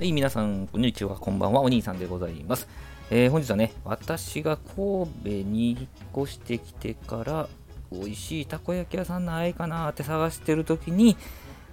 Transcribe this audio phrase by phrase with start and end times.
[0.00, 2.66] はい、皆さん、こんにちは、こんばんは、お兄さんでございます。
[3.10, 7.48] えー、本日はね、私が神戸に引っ越してきてから、
[7.92, 11.18] 美味しいたこ焼き屋さんないかなって探してる時に、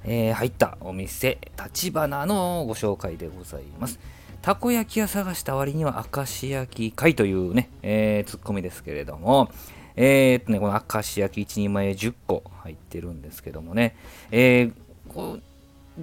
[0.03, 3.97] えー、入ったお店、立花のご紹介でございます。
[4.41, 9.49] たこ焼き屋探した割には明石焼き会というね、えー、ツッコミですけれども、
[9.95, 13.95] えー、っとね、この明石焼き1人前10個入ってるんですけどもね、
[14.31, 14.73] えー、
[15.13, 15.39] こ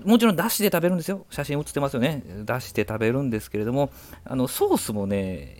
[0.04, 1.24] もちろんだしで食べるんですよ。
[1.30, 2.22] 写真写ってますよね。
[2.44, 3.90] 出して食べるんですけれども、
[4.24, 5.56] あのソースもね、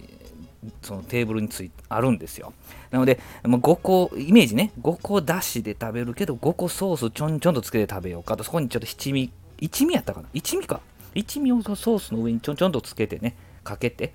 [0.82, 2.52] そのテーブルについあるんですよ。
[2.90, 10.28] なので、まあ5個、イメージね、5個だしで食べるけど、5個ソースちょんちょんとつけて食べようかと、そこにちょっと七味、一味やったかな？
[10.32, 10.80] 一味か。
[11.14, 14.14] 一味をソースの上にちょんちょんとつけてね、かけて、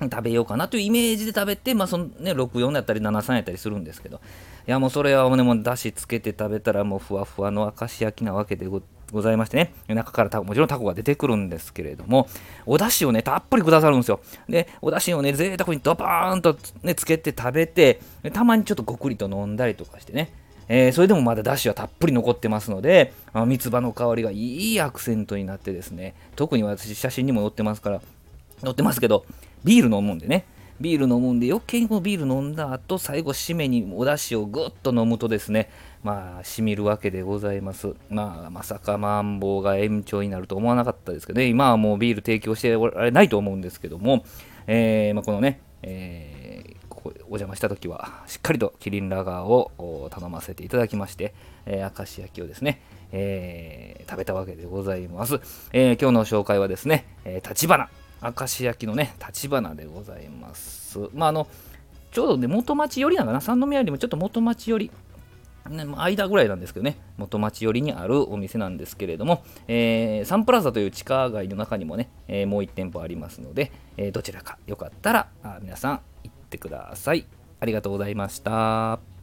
[0.00, 4.20] 食べようかなというイメージで食べて、まあそのね、64やったり73やったりするんですけど、
[4.68, 8.68] いやもうそれはね、もうだしつけて食べたらもうふわふわの明石焼きなわけで
[9.12, 12.28] ございましてね、中からもちろんタコが出てくるんですけれども、
[12.66, 14.20] お出汁をね、たっぷりくださるんですよ。
[14.48, 18.00] で、お出汁をね、贅沢にドバーンとね、つけて食べて、
[18.32, 20.30] たまにちょっとごくりと飲んだりとかしてね、
[20.68, 28.00] えー、それでもまだ出汁はたっぷり残ってますので、あ三つ葉の香りがいいアクセントになってですね、特に私写真にも載ってますから、
[28.62, 29.24] 載ってますけど、
[29.64, 30.44] ビール飲むんでね、
[30.80, 35.70] ビール飲むんで余計にこのビール飲んだ後最後締めにお出汁をぐっと飲むとですね
[36.02, 37.94] まあしみるわけでございます。
[38.08, 41.46] まあまさかマンボウが延長になると思わなかったですけどね。
[41.46, 44.24] 今はもうビール提供しておられないと思うんですけども、
[44.66, 51.34] えーまあ、このね、えーお邪魔した時はしっかりとキリンラガーを頼ませていただきまして、
[51.66, 52.80] えー、明石焼きをですね、
[53.12, 55.40] えー、食べたわけでございます、
[55.72, 57.88] えー、今日の紹介はですね、えー、立花
[58.22, 60.98] 明石焼きのね、立花でございます。
[61.14, 61.46] まあ、あの、
[62.10, 64.90] ちょうどね、元町寄りなのかな、三宮よりもちょっと元町寄り、
[65.68, 75.28] ね、間ぐらいなんですけどね、元町寄りにあるお店なんですけれども、えー、サンプラザという地下街の中にもね、えー、もう1店舗ありますので、えー、どちらかよかったら
[75.60, 77.26] 皆さん行ってください。
[77.60, 79.17] ありがとうございました。